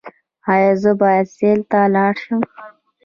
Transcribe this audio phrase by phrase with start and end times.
[0.53, 2.41] ایا زه باید سیل ته لاړ شم؟